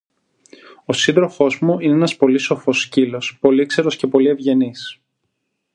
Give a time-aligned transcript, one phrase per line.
[0.85, 4.99] Ο σύντροφος μου είναι ένας πολύ σοφός σκύλος, πολύξερος και πολύ ευγενής.